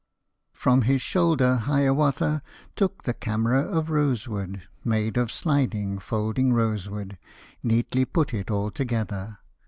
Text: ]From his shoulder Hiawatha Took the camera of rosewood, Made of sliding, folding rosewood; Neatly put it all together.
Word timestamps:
]From 0.53 0.81
his 0.81 0.99
shoulder 0.99 1.57
Hiawatha 1.57 2.41
Took 2.75 3.03
the 3.03 3.13
camera 3.13 3.59
of 3.61 3.91
rosewood, 3.91 4.63
Made 4.83 5.15
of 5.15 5.31
sliding, 5.31 5.99
folding 5.99 6.53
rosewood; 6.53 7.19
Neatly 7.61 8.05
put 8.05 8.33
it 8.33 8.49
all 8.49 8.71
together. 8.71 9.37